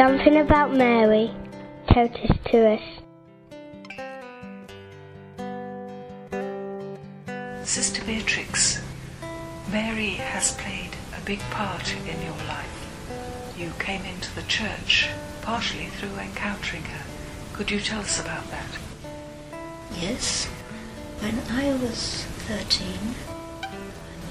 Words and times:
Something 0.00 0.38
about 0.38 0.72
Mary, 0.72 1.30
totus 1.92 2.30
tuus. 2.46 2.80
Sister 7.68 8.02
Beatrix, 8.06 8.82
Mary 9.70 10.12
has 10.12 10.56
played 10.56 10.96
a 11.14 11.20
big 11.26 11.40
part 11.50 11.94
in 11.94 12.22
your 12.22 12.32
life. 12.48 13.52
You 13.58 13.72
came 13.78 14.02
into 14.06 14.34
the 14.34 14.40
church 14.44 15.10
partially 15.42 15.88
through 15.88 16.16
encountering 16.16 16.84
her. 16.84 17.04
Could 17.52 17.70
you 17.70 17.80
tell 17.80 18.00
us 18.00 18.18
about 18.18 18.50
that? 18.50 18.78
Yes. 20.00 20.46
When 21.18 21.38
I 21.50 21.74
was 21.74 22.24
13, 22.48 22.88
I 23.64 23.68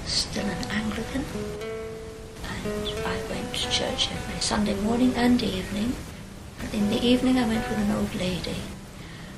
was 0.02 0.12
still 0.12 0.46
an 0.46 0.64
Anglican, 0.72 1.24
and 2.42 2.88
I 3.06 3.22
went 3.30 3.39
to 3.60 3.70
church 3.70 4.08
every 4.10 4.40
Sunday 4.40 4.74
morning 4.80 5.12
and 5.16 5.42
evening. 5.42 5.94
In 6.72 6.88
the 6.88 7.04
evening, 7.06 7.36
I 7.36 7.46
went 7.46 7.68
with 7.68 7.78
an 7.78 7.90
old 7.90 8.14
lady, 8.14 8.56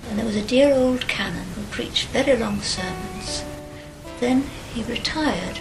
and 0.08 0.16
there 0.16 0.24
was 0.26 0.36
a 0.36 0.46
dear 0.46 0.72
old 0.72 1.08
canon 1.08 1.46
who 1.56 1.62
preached 1.64 2.08
very 2.08 2.36
long 2.36 2.60
sermons. 2.60 3.42
Then 4.20 4.44
he 4.72 4.84
retired, 4.84 5.58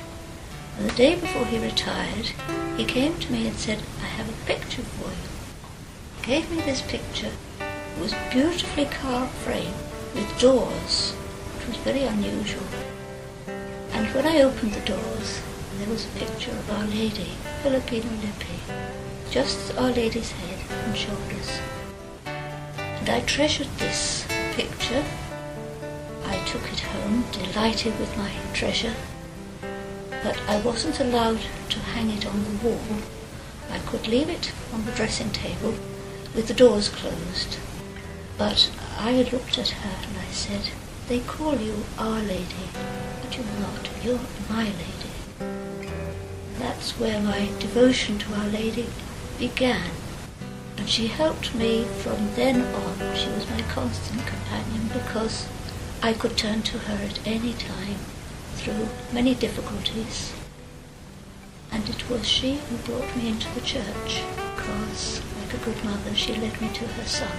and 0.77 0.87
the 0.87 0.95
day 0.95 1.15
before 1.15 1.45
he 1.45 1.57
retired, 1.57 2.33
he 2.77 2.85
came 2.85 3.17
to 3.19 3.31
me 3.31 3.47
and 3.47 3.55
said, 3.55 3.79
I 3.99 4.05
have 4.05 4.29
a 4.29 4.45
picture 4.45 4.83
for 4.83 5.09
you. 5.09 5.29
He 6.17 6.27
gave 6.27 6.51
me 6.51 6.61
this 6.61 6.83
picture. 6.83 7.31
It 7.59 7.99
was 7.99 8.13
beautifully 8.31 8.85
carved 8.85 9.33
frame 9.37 9.73
with 10.13 10.39
doors, 10.39 11.13
which 11.55 11.67
was 11.67 11.77
very 11.77 12.03
unusual. 12.03 12.67
And 13.91 14.07
when 14.13 14.27
I 14.27 14.43
opened 14.43 14.73
the 14.73 14.85
doors, 14.85 15.41
there 15.81 15.89
was 15.89 16.05
a 16.05 16.19
picture 16.19 16.51
of 16.51 16.69
Our 16.69 16.85
Lady, 16.85 17.31
Filippino 17.63 18.05
Lippi, 18.21 18.59
just 19.31 19.75
Our 19.79 19.89
Lady's 19.89 20.31
head 20.31 20.59
and 20.69 20.95
shoulders. 20.95 21.59
And 22.67 23.09
I 23.09 23.21
treasured 23.21 23.69
this 23.79 24.27
picture. 24.51 25.03
I 26.27 26.37
took 26.45 26.71
it 26.71 26.81
home, 26.81 27.25
delighted 27.31 27.99
with 27.99 28.15
my 28.15 28.31
treasure, 28.53 28.93
but 30.23 30.39
I 30.47 30.61
wasn't 30.61 30.99
allowed 30.99 31.41
to 31.69 31.79
hang 31.79 32.11
it 32.11 32.27
on 32.27 32.43
the 32.43 32.67
wall. 32.67 33.01
I 33.71 33.79
could 33.79 34.07
leave 34.07 34.29
it 34.29 34.51
on 34.71 34.85
the 34.85 34.91
dressing 34.91 35.31
table 35.31 35.73
with 36.35 36.47
the 36.47 36.53
doors 36.53 36.89
closed. 36.89 37.57
But 38.37 38.69
I 38.99 39.23
looked 39.23 39.57
at 39.57 39.69
her 39.69 40.07
and 40.07 40.17
I 40.19 40.31
said, 40.31 40.69
they 41.07 41.21
call 41.21 41.55
you 41.55 41.73
Our 41.97 42.21
Lady, 42.21 42.69
but 43.23 43.35
you're 43.35 43.45
not. 43.59 43.89
You're 44.03 44.19
my 44.47 44.65
lady. 44.65 45.10
That's 46.81 46.99
where 46.99 47.21
my 47.21 47.47
devotion 47.59 48.17
to 48.17 48.33
Our 48.33 48.47
Lady 48.47 48.87
began. 49.37 49.91
And 50.77 50.89
she 50.89 51.05
helped 51.05 51.53
me 51.53 51.83
from 51.83 52.33
then 52.33 52.59
on. 52.73 53.15
She 53.15 53.29
was 53.29 53.47
my 53.51 53.61
constant 53.69 54.25
companion 54.25 54.89
because 54.91 55.47
I 56.01 56.13
could 56.13 56.35
turn 56.35 56.63
to 56.63 56.79
her 56.79 57.05
at 57.05 57.19
any 57.23 57.53
time 57.53 57.97
through 58.55 58.87
many 59.13 59.35
difficulties. 59.35 60.33
And 61.71 61.87
it 61.87 62.09
was 62.09 62.27
she 62.27 62.55
who 62.55 62.77
brought 62.77 63.15
me 63.15 63.27
into 63.27 63.53
the 63.53 63.61
church 63.61 64.23
because, 64.55 65.21
like 65.39 65.53
a 65.53 65.63
good 65.63 65.83
mother, 65.83 66.15
she 66.15 66.33
led 66.33 66.59
me 66.59 66.69
to 66.69 66.87
her 66.87 67.05
son. 67.05 67.37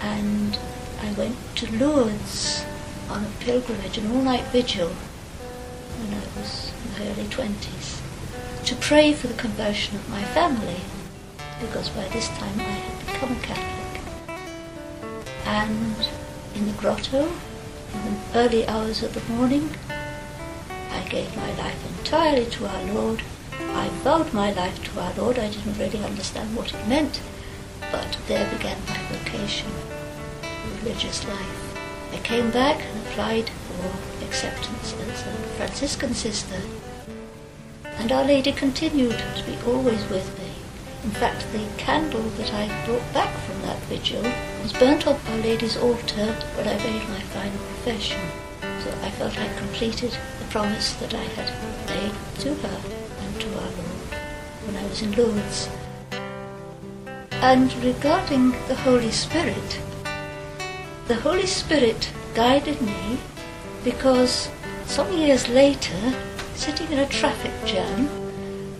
And 0.00 0.56
I 1.02 1.10
went 1.14 1.36
to 1.56 1.78
Lourdes 1.78 2.64
on 3.10 3.24
a 3.24 3.30
pilgrimage, 3.40 3.98
an 3.98 4.12
all-night 4.12 4.44
vigil, 4.52 4.92
when 5.98 6.14
I 6.14 6.22
was 6.38 6.72
in 6.84 6.92
my 6.92 7.10
early 7.10 7.28
twenties, 7.28 8.00
to 8.64 8.74
pray 8.76 9.12
for 9.12 9.26
the 9.26 9.34
conversion 9.34 9.96
of 9.96 10.08
my 10.08 10.22
family, 10.24 10.80
because 11.60 11.88
by 11.90 12.08
this 12.08 12.28
time 12.28 12.60
I 12.60 12.62
had 12.62 13.06
become 13.06 13.32
a 13.32 13.40
Catholic. 13.40 14.02
And 15.44 16.08
in 16.54 16.66
the 16.66 16.72
grotto, 16.72 17.32
in 17.94 18.04
the 18.04 18.20
early 18.34 18.66
hours 18.66 19.02
of 19.02 19.14
the 19.14 19.32
morning, 19.32 19.70
I 19.88 21.02
gave 21.08 21.36
my 21.36 21.54
life 21.54 21.98
entirely 21.98 22.46
to 22.50 22.66
our 22.66 22.84
Lord. 22.92 23.22
I 23.52 23.88
vowed 24.02 24.32
my 24.32 24.52
life 24.52 24.82
to 24.84 25.00
our 25.00 25.14
Lord. 25.14 25.38
I 25.38 25.50
didn't 25.50 25.78
really 25.78 26.04
understand 26.04 26.56
what 26.56 26.72
it 26.72 26.88
meant, 26.88 27.20
but 27.90 28.18
there 28.26 28.50
began 28.50 28.78
my 28.86 28.98
vocation 29.10 29.70
religious 30.82 31.26
life. 31.26 31.67
I 32.12 32.18
came 32.18 32.50
back 32.50 32.82
and 32.82 33.06
applied 33.06 33.50
for 33.50 34.24
acceptance 34.24 34.94
as 34.94 35.26
a 35.26 35.32
Franciscan 35.56 36.14
sister, 36.14 36.60
and 37.84 38.12
Our 38.12 38.24
Lady 38.24 38.52
continued 38.52 39.18
to 39.36 39.42
be 39.44 39.58
always 39.66 40.08
with 40.08 40.38
me. 40.38 40.52
In 41.04 41.10
fact, 41.10 41.46
the 41.52 41.66
candle 41.76 42.22
that 42.22 42.52
I 42.52 42.86
brought 42.86 43.12
back 43.12 43.34
from 43.38 43.62
that 43.62 43.78
vigil 43.84 44.22
was 44.62 44.72
burnt 44.72 45.06
on 45.06 45.18
Our 45.28 45.38
Lady's 45.38 45.76
altar 45.76 46.32
when 46.56 46.68
I 46.68 46.76
made 46.78 47.08
my 47.08 47.20
final 47.20 47.58
profession. 47.58 48.20
So 48.60 48.90
I 49.02 49.10
felt 49.10 49.38
I 49.38 49.48
completed 49.58 50.12
the 50.38 50.44
promise 50.50 50.94
that 50.94 51.14
I 51.14 51.24
had 51.24 51.52
made 51.88 52.14
to 52.40 52.54
her 52.54 52.80
and 53.20 53.40
to 53.40 53.48
our 53.54 53.70
Lord 53.70 53.98
when 54.64 54.76
I 54.76 54.86
was 54.88 55.02
in 55.02 55.12
Lourdes. 55.12 55.68
And 57.40 57.72
regarding 57.84 58.50
the 58.66 58.74
Holy 58.74 59.10
Spirit, 59.12 59.80
the 61.08 61.14
Holy 61.14 61.46
Spirit 61.46 62.12
guided 62.34 62.82
me 62.82 63.18
because 63.82 64.50
some 64.84 65.10
years 65.10 65.48
later, 65.48 66.14
sitting 66.54 66.92
in 66.92 66.98
a 66.98 67.08
traffic 67.08 67.50
jam, 67.64 68.10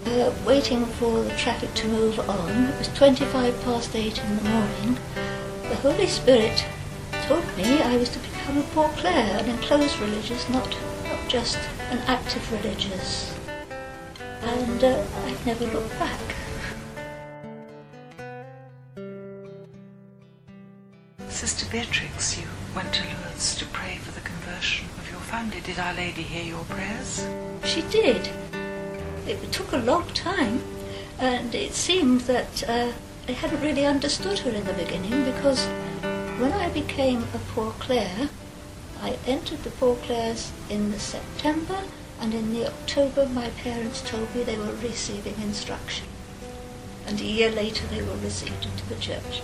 uh, 0.05 0.31
waiting 0.47 0.84
for 0.84 1.22
the 1.25 1.34
traffic 1.37 1.72
to 1.72 1.88
move 1.88 2.21
on, 2.28 2.67
it 2.67 2.78
was 2.78 2.88
25 2.88 3.62
past 3.62 3.97
8 3.97 4.22
in 4.22 4.37
the 4.37 4.43
morning, 4.43 4.99
the 5.62 5.77
Holy 5.77 6.06
Spirit 6.06 6.67
told 7.22 7.44
me 7.56 7.81
I 7.81 7.97
was 7.97 8.11
to 8.11 8.19
become 8.19 8.59
a 8.59 8.62
Poor 8.75 8.91
Clare, 8.91 9.38
an 9.38 9.49
enclosed 9.49 9.99
religious, 9.99 10.47
not, 10.50 10.69
not 11.05 11.28
just 11.28 11.56
an 11.91 11.99
active 12.06 12.53
religious. 12.53 13.34
And 14.43 14.84
uh, 14.84 15.03
I've 15.25 15.47
never 15.47 15.65
looked 15.65 15.99
back. 15.99 16.21
Sister 21.38 21.66
Beatrix, 21.71 22.37
you 22.37 22.49
went 22.75 22.93
to 22.94 23.04
Lourdes 23.04 23.54
to 23.59 23.66
pray 23.66 23.99
for 23.99 24.10
the 24.10 24.26
conversion 24.26 24.88
of 24.99 25.09
your 25.09 25.21
family. 25.21 25.60
Did 25.60 25.78
Our 25.78 25.94
Lady 25.94 26.22
hear 26.22 26.43
your 26.43 26.65
prayers? 26.65 27.28
She 27.62 27.82
did. 27.82 28.28
It 29.25 29.53
took 29.53 29.71
a 29.71 29.76
long 29.76 30.09
time, 30.09 30.65
and 31.21 31.54
it 31.54 31.75
seemed 31.75 32.22
that 32.22 32.69
uh, 32.69 32.91
I 33.28 33.31
hadn't 33.31 33.60
really 33.60 33.87
understood 33.87 34.41
her 34.41 34.50
in 34.50 34.65
the 34.65 34.72
beginning 34.72 35.26
because 35.26 35.65
when 36.41 36.53
I 36.54 36.71
became 36.71 37.22
a 37.32 37.38
Poor 37.55 37.70
Clare, 37.78 38.31
I 39.00 39.16
entered 39.25 39.62
the 39.62 39.70
Poor 39.70 39.94
Clares 39.94 40.50
in 40.69 40.91
the 40.91 40.99
September, 40.99 41.84
and 42.19 42.34
in 42.34 42.53
the 42.53 42.66
October 42.66 43.26
my 43.26 43.50
parents 43.50 44.03
told 44.03 44.34
me 44.34 44.43
they 44.43 44.59
were 44.59 44.75
receiving 44.82 45.37
instruction. 45.41 46.09
And 47.06 47.20
a 47.20 47.25
year 47.25 47.53
later 47.53 47.87
they 47.87 48.03
were 48.03 48.16
received 48.16 48.66
into 48.66 48.84
the 48.88 49.00
church. 49.00 49.41